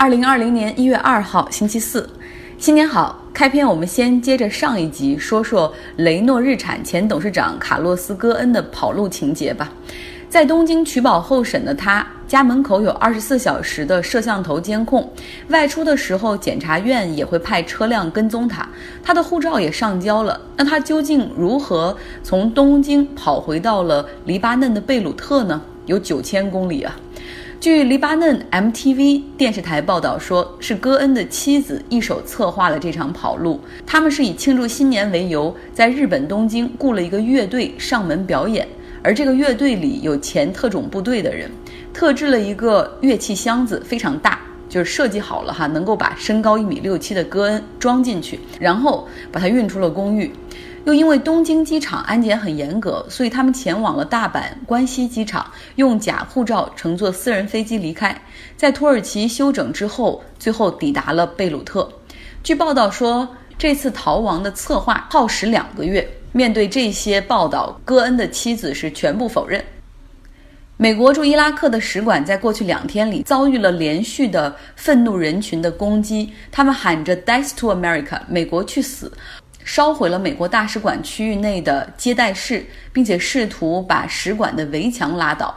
[0.00, 2.08] 二零二零年一月二号，星期四，
[2.56, 3.22] 新年好！
[3.34, 9.70] 开篇我们先接着上一集说说雷诺日产前董事长卡洛斯·戈恩的跑路情节吧。
[10.26, 15.06] 在东京取保候审的他，家门口有二十四小时的摄像头监控，
[15.48, 18.66] 外出的时候检察院也会派车辆跟踪他，
[19.02, 20.40] 他的护照也上交了。
[20.56, 25.60] 那他究竟如何从东京跑回到了黎巴嫩的贝鲁特呢？
[25.84, 26.96] 有九千公里啊！
[27.60, 33.60] 据黎巴嫩 MTV 电视台报道说，是戈恩的妻子一手策划了这场跑路。
[33.86, 38.66] 他们是以庆祝新年为由，在日本东京雇了一个乐队上门表演，
[39.02, 41.50] 而这个乐队里有前特种部队的人，
[41.92, 50.32] 特制了一个乐器箱子，非常大，就是设计好了哈，能够把身高一米六七的戈恩装进去，然后把他运出了公寓。
[50.84, 58.18] 又因为东京机场安检很严格，所以他们前往了大阪关西机场，用假护照乘坐私人飞机离开，
[58.56, 61.90] 在土耳其休整之后，最后抵达了贝鲁特。
[62.42, 66.08] 据报道说，这次逃亡的策划耗时两个月。
[66.32, 69.62] 面对这些报道，戈恩的妻子是全部否认。
[70.76, 79.12] 美国驻伊拉克的使馆在过去两天里遭遇了连续的愤怒人群的攻击，他们喊着 “Death to America”，美国去死。
[79.64, 85.54] 烧毁了美国大使馆区域内的接待室，并且试图把使馆的围墙拉倒。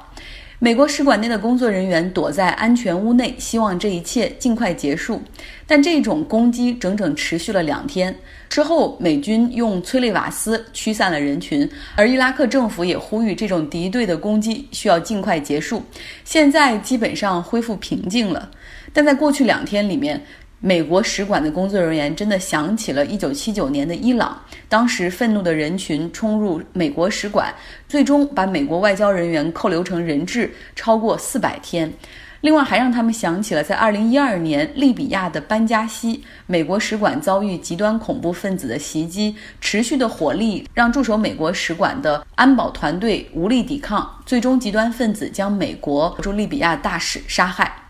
[0.59, 5.21] 美国使馆内的工作人员躲在安全屋内，希望这一切尽快结束。
[5.67, 8.15] 但这种攻击整整持续了两天
[8.47, 15.83] 之后，美军用催泪瓦斯驱散了人群，而伊拉克政府也呼吁这种敌对的攻击需要尽快结束。
[16.23, 18.49] 现在基本上恢复平静了，
[18.93, 20.21] 但在过去两天里面。
[20.65, 27.53] 美国使馆的工作人员真的想起了1979年的伊朗，当时愤怒的人群冲入美国使馆，
[27.89, 31.91] 最终把美国外交人员扣留成人质超过400天。
[32.39, 47.82] 另外，还让他们想起了在2012年利比亚的班加西，美国使馆遭遇极端恐怖分子的袭击，持续的火力让驻守美国使馆的安保团队无力抵抗，最终极端分子将美国驻利比亚大使杀害。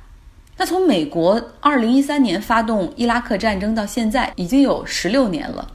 [0.56, 5.68] 那从美国二零一三年发动伊拉克战争到现在，已经有十六年了，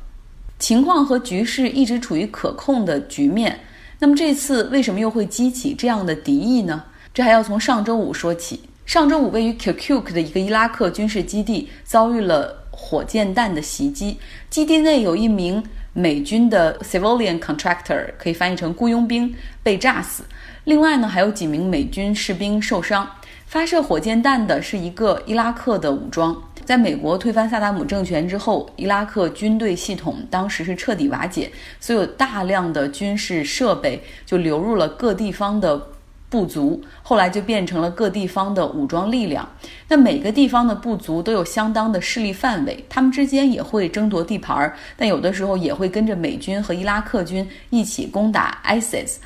[0.59, 3.59] 情况和局势一直处于可控的局面。
[3.99, 6.85] 那么这次为什么又会激起这样的敌意呢？
[7.13, 8.61] 这还要从上周五说起。
[8.87, 14.17] 上周五，位于 Kirkuk 的一个伊拉克军事基地遭遇了火箭弹的袭击，
[14.49, 15.63] 基地内有一名
[15.93, 19.35] 美军的 civilian contractor，可以翻译成雇佣兵
[19.65, 20.23] 被炸死。
[20.65, 23.07] 另外呢，还有几名美军士兵受伤。
[23.49, 26.37] 发射火箭弹的是一个伊拉克的武装。
[26.67, 31.51] 在美国推翻萨达姆政权之后，伊拉克军队系统当时是彻底瓦解，
[31.81, 35.83] 所有大量的军事设备就流入了各地方的
[36.29, 39.49] 部族，后来就变成了各地方的武装力量。
[39.89, 49.17] 那每个地方的部族都有相当的势力范围，他们之间也会争夺地盘儿，但有的时候也会跟着美军和伊拉克军一起攻打 ISIS。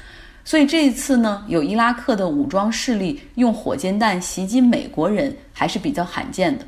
[0.44, 6.64] 所以这一次呢，有伊拉克的武装势力用火箭弹袭击美国人，还是比较罕见的。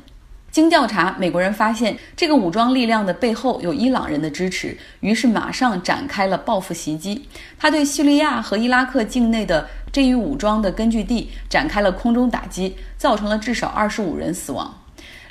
[0.49, 7.27] 经调查，美国人发现这个武装力量的背后有伊朗人的支持，于是马上展开了报复袭击。
[7.59, 14.73] 他对叙利亚和伊拉克境内的这一武装的根据地展开了空中打击，造成了至少二十五人死亡。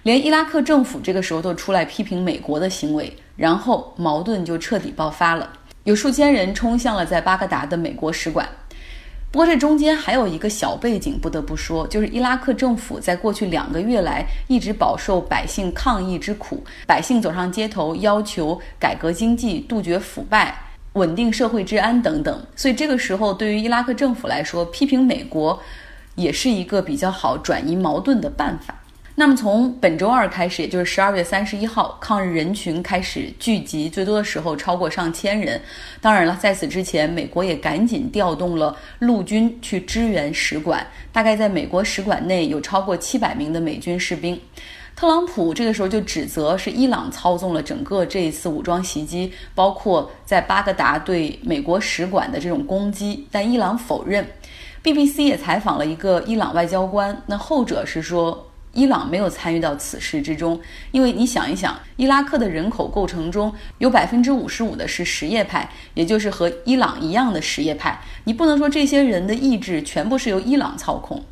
[0.02, 5.48] 连伊拉克政府这个时候都出来批评美国的行为，然后矛盾就彻底爆发了。
[5.84, 8.48] 有数千人冲向了在巴格达的美国使馆，
[9.30, 20.56] 不过这中间还有一个小背景，不得不说，就是伊拉克政府在过去两个月来一直饱受百姓抗议之苦，百姓走上街头要求改革经济、杜绝腐败、
[20.94, 25.60] 稳定社会治安等等，所以这个时候对于伊拉克政府来说，批评美国
[26.14, 28.74] 也是一个比较好转移矛盾的办法。
[29.16, 35.60] 那么从本周二开始，也就是十二月三十一号，抗日人群开始聚集，最多的时候超过上千人。
[36.00, 44.38] 当然了，在此之前，美国也赶紧调动了陆军去支援使馆，大概在美国使馆内有超过七百名的美军士兵。
[44.96, 54.26] 特朗普这个时候就指责是伊朗操纵了整个这一次武装袭击，包括在巴格达对美国使馆的这种攻击，但伊朗否认。
[54.82, 58.50] BBC 也采访了一个伊朗外交官，那后者是说。
[58.74, 60.60] 伊朗没有参与到此事之中，
[60.90, 68.00] 因为你想一想，伊拉克的人口构成中有百分之五十五的是什叶派，也就是和伊朗一样的什叶派。
[68.24, 71.24] 你不能说这些人的意志全部是由伊朗操控。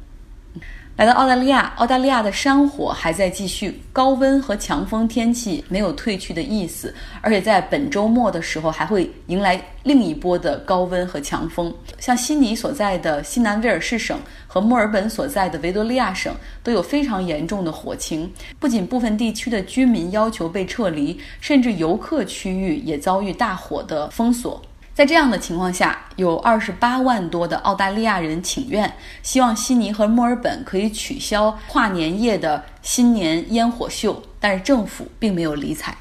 [1.03, 11.75] 来到澳大利亚，澳大利亚的山火还在继续，高温和强风天气没有退去的意思，而且在本周末的时候还会迎来另一波的高温和强风。
[11.99, 14.17] 像悉尼所在的西南威尔士省
[14.47, 16.33] 和墨尔本所在的维多利亚省
[16.63, 24.63] 都有非常严重的火情，不仅部分地区的居民要求被撤离，甚至游客区域也遭遇大火的封锁。
[25.03, 35.93] 在这样的情况下，有二十八万多的澳大利亚人请愿，希望悉尼和墨尔本可以取消跨年夜的新年烟火秀，但是政府并没有理睬。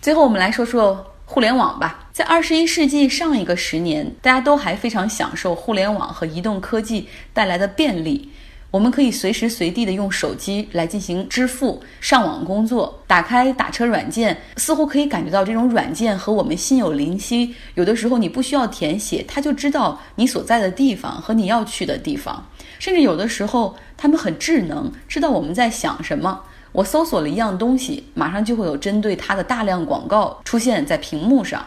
[0.00, 2.08] 最后，我们来说说互联网吧。
[2.12, 8.30] 在二十一世纪上一个十年，大家都还非常享受互联网和移动科技带来的便利。
[8.70, 17.52] 我们可以随时随地的用手机来进行支付、上网工作，打开打车软件，似乎可以感觉到这种软件和我们心有灵犀。
[17.74, 22.46] 有的时候你不需要填写，它就知道你所在的地方和你要去的地方。
[22.78, 26.40] 甚至有的时候，他们很智能，知道我们在想什么。
[26.70, 31.66] 我搜索了一样东西，马上就会有针对它的大量广告出现在屏幕上。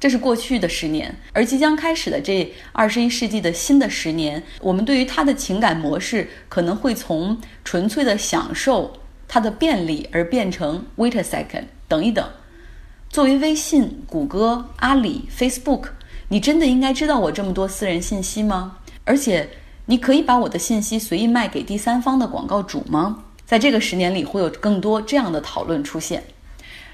[0.00, 8.92] 这是过去的十年，而即将开始的这二十一世纪的新的十年，我们对于它的情感模式可能会从纯粹的享受
[9.26, 12.24] 它的便利，而变成 wait a second，等一等。
[13.10, 15.86] 作为微信、谷歌、阿里、Facebook，
[16.28, 18.76] 你真的应该知道我这么多私人信息吗？
[19.04, 19.48] 而且，
[19.86, 23.24] 你可以把我的信息随意卖给第三方的广告主吗？
[23.46, 26.22] 在这个十年里，会有更多这样的讨论出现。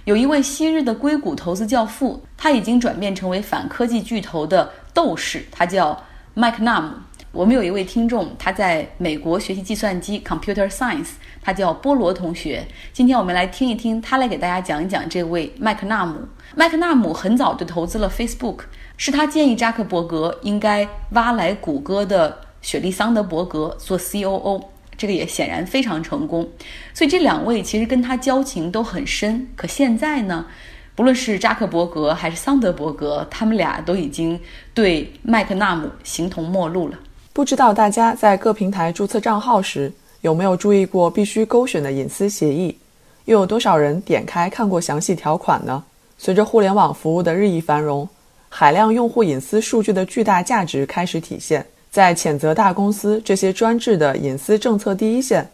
[0.05, 5.99] 有一位昔日的硅谷投资教父，他已经转变成为反科技巨头的斗士，他叫
[6.35, 6.91] 麦克纳姆。
[7.33, 12.67] 我们有一位听众，他在美国学习计算机 （computer science），他叫波罗同学。
[12.93, 16.17] 今天我们来听一听他来给大家讲一讲这位麦克纳姆。
[16.55, 18.59] 麦克纳姆很早就投资了 Facebook，
[18.99, 24.65] 是他建议扎克伯格应该挖来谷歌的雪莉桑德伯格做 COO。
[24.97, 26.49] 这个也显然非常成功，
[26.93, 29.47] 所以这两位其实跟他交情都很深。
[29.57, 30.47] 可现在呢，
[30.95, 34.39] 不论是扎克伯格还是桑德伯格，他们俩都已经
[34.73, 36.99] 对麦克纳姆形同陌路了。
[37.33, 42.77] 不知道大家在各平台注册账号时有没有注意过必须勾选的隐私协议？
[43.25, 45.83] 又有多少人点开看过详细条款呢？
[46.17, 48.09] 随着互联网服务的日益繁荣，
[48.49, 51.67] 海量用户隐私数据的巨大价值开始体现。
[51.95, 55.49] 在谴责大公司这些专制的隐私政策第一线，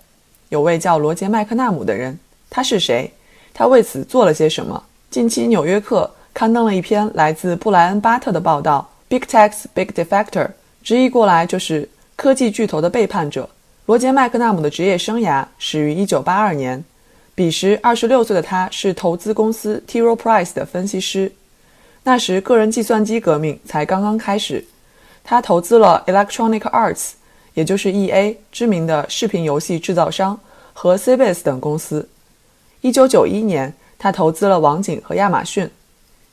[0.49, 2.19] 有位叫罗杰·麦克纳姆的人。
[2.49, 3.13] 他是谁？
[3.53, 4.83] 他为此做了些什么？
[5.11, 10.47] 近期，《纽约客》刊登了一篇来自布莱恩·巴特的报道，《Big Tech's Big Defector》，
[10.83, 13.47] 直译过来就是“科技巨头的背叛者”。
[13.85, 16.83] 罗杰·麦克纳姆的职业生涯始于1982年，
[17.35, 20.01] 彼时26岁的他是投资公司 T.
[20.01, 21.31] r o Price 的分析师。
[22.03, 24.65] 那时，个人计算机革命才刚刚开始。
[25.23, 27.11] 他投资了 Electronic Arts，
[27.55, 28.39] 也就是 E.A.
[28.51, 30.39] 知名的视频游戏制造商
[30.73, 32.09] 和 CBS 等公司。
[32.83, 35.71] 1991年，他投资了网景和亚马逊。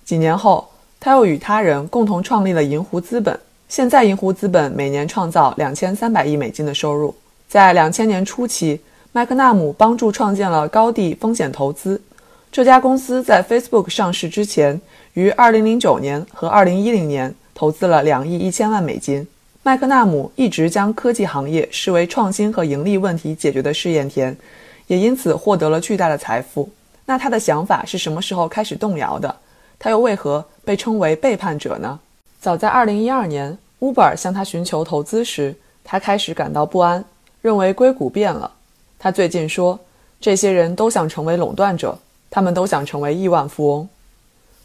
[0.06, 0.69] 几年后，
[1.00, 3.38] 他又与他人共同创立了银湖资本。
[3.68, 7.13] 现在，银湖资本每年创造2300亿美金的收入。
[7.50, 8.80] 在2000年初期，
[9.12, 12.01] 麦克纳姆帮助创建了高地风险投资。
[12.50, 14.80] 这家公司在 Facebook 上市之前，
[15.13, 17.36] 于2009年和2010年。
[17.57, 19.27] 投资了两亿一千万美金。
[19.63, 24.38] 麦克纳姆一直将科技行业视为创新和盈利问题解决的试验田，
[24.86, 26.69] 也因此获得了巨大的财富。
[27.04, 29.36] 那他的想法是什么时候开始动摇的？
[29.80, 32.00] 他又为何被称为背叛者呢？
[32.39, 37.03] 早在二零一二年，Uber 向他寻求投资时，他开始感到不安，
[37.42, 38.51] 认为硅谷变了。
[39.00, 39.80] 他最近说，
[40.21, 41.98] 这些人都想成为垄断者，
[42.30, 43.89] 他们都想成为亿万富翁。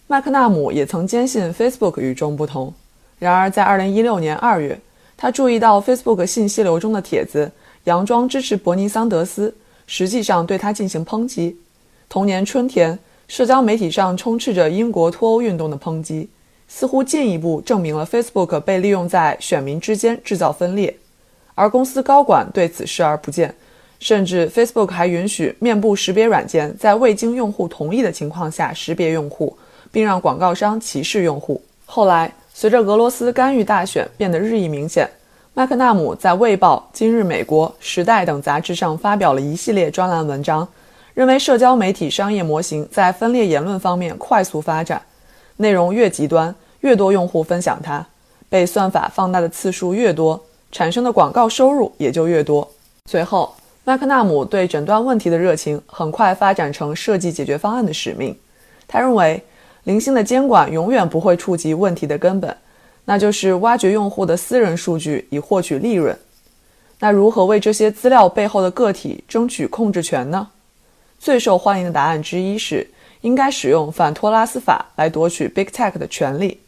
[0.06, 2.72] 麦克纳姆也曾坚信 Facebook 与众不同。
[3.22, 4.80] 然而，在2016年2月，
[5.16, 7.48] 他注意到 Facebook 信息流中的帖子
[7.84, 9.54] 佯装支持伯尼·桑德斯，
[9.86, 11.56] 实际上对他进行抨击。
[12.08, 12.98] 同年春天，
[13.28, 16.28] 社交媒体上充斥着英国脱欧运动的抨击，
[16.66, 20.92] 似乎进一步证明了 Facebook 被利用在选民之间制造分裂。
[21.54, 23.54] 而公司高管对此视而不见，
[24.00, 29.56] 甚至 Facebook 还允许面部识别软件在未经用户同意的情况下识别用户，
[29.92, 31.62] 并让广告商歧视用户。
[31.86, 32.32] 后来。
[32.62, 35.10] 随着俄罗斯干预大选变得日益明显，
[35.52, 40.68] 麦克纳姆在《卫报》《今日美国》《时代》等杂志上发表了一系列专栏文章，
[41.12, 45.02] 认为社交媒体商业模型在分裂言论方面快速发展，
[45.56, 48.06] 内容越极端，越多用户分享它，
[48.48, 50.40] 被算法放大的次数越多，
[50.70, 52.70] 产生的广告收入也就越多。
[53.10, 53.52] 随后，
[53.82, 58.38] 麦克纳姆对诊断问题的热情很快发展成设计解决方案的使命。
[58.86, 59.42] 他认为。
[59.84, 62.56] 零星的监管永远不会触及问题的根本，
[63.04, 66.16] 那就是挖掘用户的私人数据以获取利润。
[67.00, 70.48] 那如何为这些资料背后的个体争取控制权呢？
[71.18, 72.88] 最受欢迎的答案之一是，
[73.22, 76.60] 应该使用反托拉斯法来夺取 Big Tech 的权利。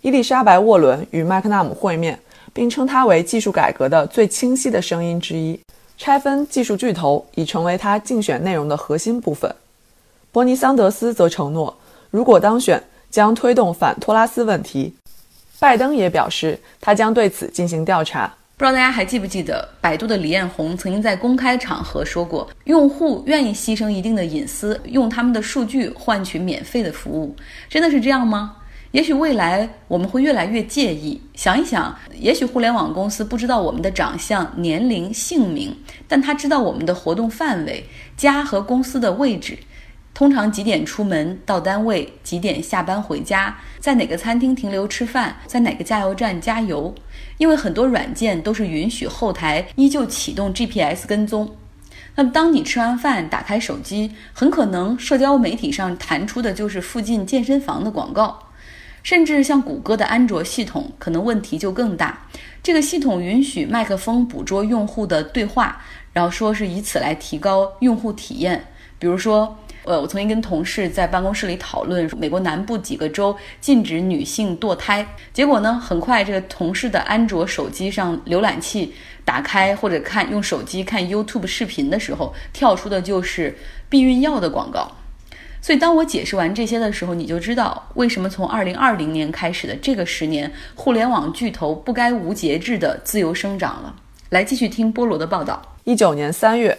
[0.00, 2.18] 伊丽莎白·沃伦与麦克纳姆会面，
[2.54, 5.58] 并称他为技术改革的最清晰的声音之一。
[5.98, 9.54] 拆分技术巨头已成为他竞选内容的核心部分。
[10.30, 11.76] 伯尼·桑德斯则承诺，
[12.10, 14.94] 如果当选，将推动反托拉斯问题。
[15.60, 18.32] 拜登也表示，他将对此进行调查。
[18.56, 27.36] 不知道大家还记不记得，百度的李彦宏曾经在公开场合说过，用户愿意牺牲一定的隐私，用他们的数据换取免费的服务。
[27.68, 28.56] 真的是这样吗？
[28.90, 31.20] 也许未来我们会越来越介意。
[31.34, 35.76] 想一想，也许互联网公司不知道我们的长相、年龄、姓名，
[36.08, 37.84] 但他知道我们的活动范围、
[38.16, 39.58] 家和公司的位置，
[40.14, 46.92] 通常几点出门到单位，几点下班回家，在哪个餐厅停留吃饭，在哪个加油站加油。
[47.36, 51.54] 因为很多软件都是允许后台依旧启动 GPS 跟踪。
[52.16, 58.36] 那么，当你吃完饭打开手机，很可能社交媒体上弹出的就是附近健身房的广告。
[59.04, 62.26] 甚至像谷歌的安卓系统，可能问题就更大。
[62.60, 65.80] 这个系统允许麦克风捕捉用户的对话，
[66.12, 68.62] 然后说是以此来提高用户体验。
[68.98, 69.56] 比如说，
[69.88, 75.06] 呃，我曾经跟同事在办公室里讨论，美国南部几个州禁止女性堕胎。
[75.32, 78.92] 结果呢，很快这个同事的安卓手机上浏览器
[79.24, 83.56] 打开或者看用手机看 YouTube 视频的时候，跳出的就是
[83.88, 84.92] 避孕药的广告。
[85.62, 93.94] 所以，当我解释完这些的时候，你就知道为什么从二零二零年开始的这个十年，互联网巨头不该无节制的自由生长了。
[94.28, 95.60] 来，继续听菠萝的报道。
[95.84, 96.78] 一九年三月，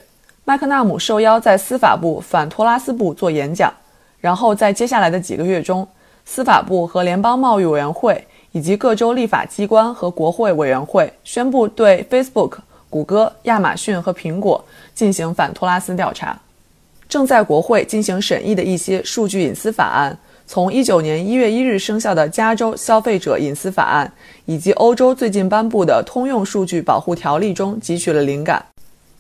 [0.50, 3.72] 麦克纳姆受邀在司法部反托拉斯部做演讲，
[4.20, 5.88] 然后在接下来的几个月中，
[6.26, 12.54] 司法部和联邦贸易委员会以及各州立法机关和国会委员会宣布对 Facebook、
[12.90, 14.66] 谷歌、亚马逊和苹果
[14.96, 16.36] 进行反托拉斯调查。
[17.08, 24.12] 正在国会进行审议的一些数据隐私法案，从一九年一月一日生效的加州消费者隐私法案，
[24.46, 28.66] 以及欧洲最近颁布的通用数据保护条例中汲取了灵感。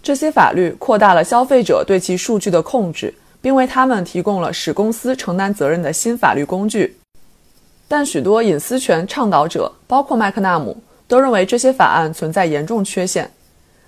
[0.01, 6.97] 这些法律扩大了消费者对其数据的控制，并为他们提供了使公司承担责任的新法律工具。
[7.87, 10.77] 但许多隐私权倡导者，包括麦克纳姆，
[11.07, 13.29] 都认为这些法案存在严重缺陷。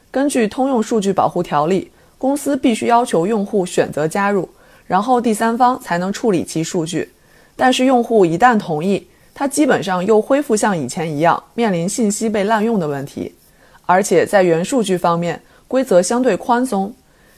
[0.10, 1.92] 根据通用数据保护条例。
[2.22, 4.48] 公司必须要求用户选择加入，
[4.86, 7.12] 然后第三方才能处理其数据。
[7.56, 13.34] 但是用户一旦同意，他基本上又恢复像以前一样面临信息被滥用的问题。
[13.88, 15.42] 而且在原数据方面，
[15.72, 16.94] 规则相对宽松，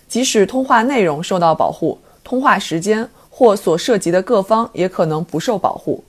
[0.08, 6.04] 即使通话内容受到保护，通话时间或所涉及的各方也可能不受保护。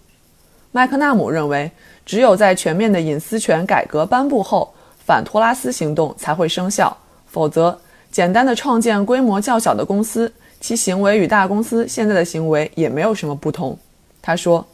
[0.73, 1.71] 麦克纳姆认为，
[2.07, 4.73] 只有在全面的隐私权改革颁布后，
[5.05, 7.79] 反托拉斯行动才会生效，否则。
[8.11, 13.77] 简单的创建规模较小的公司，其行为与大公司现在的行为也没有什么不同。
[14.23, 14.65] 他说：“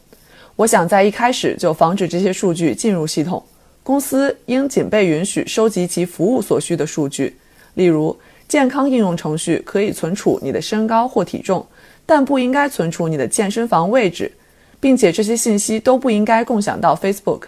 [0.55, 3.43] 我想在一开始就防止这些数据进入系统。
[3.81, 7.35] 公司应仅被允许收集其服务所需的数据，
[7.73, 11.65] 例如健康应用程序可以存储你的身高或体重，
[12.05, 14.31] 但不应该存储你的健身房位置，
[14.79, 17.43] 并且这些信息都不应该共享到 Facebook。”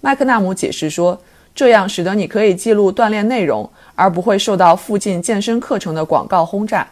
[0.00, 1.20] 麦克纳姆解释说。
[1.56, 6.84] 这样使得你可以记录锻炼内容，而不会受到附近健身课程的广告轰炸。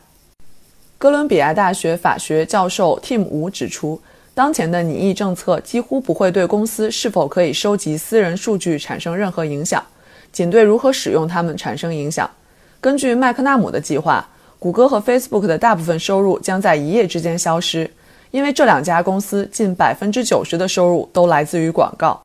[0.98, 4.00] 哥伦比亚大学法学教授 Tim 吴指出，
[4.34, 9.84] 当前的拟议政策几乎不会对公司是否可以收集私人数据产生任何影响，
[10.30, 12.30] 仅对如何使用它们产生影响。
[12.82, 17.88] 根据麦克纳姆的计划，谷歌和 Facebook 的大部分收入将在一夜之间消失，
[18.32, 22.20] 因为这两家公司近百分之九十的收入都来自于广告。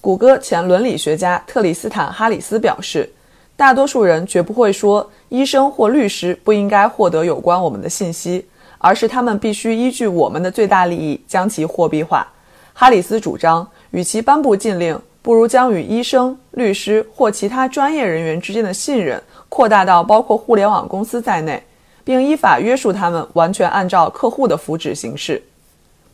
[0.00, 3.10] 谷歌前伦理学家特里斯坦·哈里斯表示
[3.58, 8.46] ：“大多数人绝不会说医生或律师不应该获得有关我们的信息，
[8.78, 12.24] 而是他们必须依据我们的最大利益将其货币化。”
[12.72, 19.20] 哈里斯主张，与其颁布禁令，不如将与医生、律师或其他专业人员之间的信任
[19.52, 21.62] 扩大到包括互联网公司在内，
[22.02, 25.42] 并依法约束他们完全按照客户的福祉行事。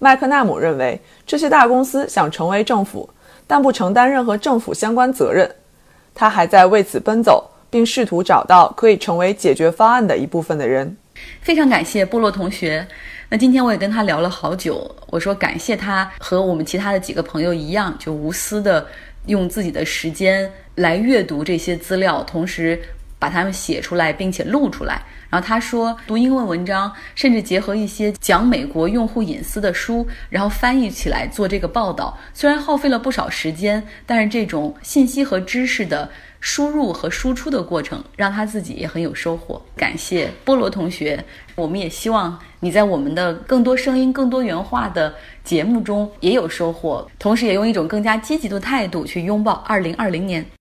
[0.00, 3.08] 麦克纳姆认为，这些大公司想成为政府。
[3.46, 5.48] 但不承担任何政府相关责任，
[6.12, 10.96] 他还在为此奔走，并试图找到可以成为解决方案的一部分的人。
[11.40, 12.84] 非常感谢部落同学。
[13.28, 18.84] 那今天我也跟他聊了好久，我说感谢他和我们其他的几个朋友一样，就无私的
[19.26, 22.82] 用自己的时间来阅读这些资料，同时
[23.18, 25.02] 把它们写出来，并且录出来。
[25.30, 32.16] 然后他说，读英文文章，甚至结合一些讲美国用户隐私的书，然后翻译起来做这个报道。
[32.32, 36.08] 虽然耗费了不少时间，但是这种信息和知识的
[36.40, 39.60] 输入和输出的过程，让他自己也很有收获。
[39.76, 41.22] 感谢菠萝同学，
[41.56, 45.12] 我们也希望你在我们的更多声音、更多元化的
[45.44, 50.42] 节目中也有收获，同时也用一种更加积极的态度去拥抱二零二零年。